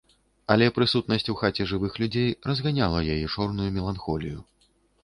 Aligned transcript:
Але 0.53 0.69
прысутнасць 0.77 1.29
у 1.33 1.35
хаце 1.41 1.67
жывых 1.73 2.01
людзей 2.05 2.35
разганяла 2.53 3.07
яе 3.19 3.23
чорную 3.39 3.69
меланхолію. 3.79 4.39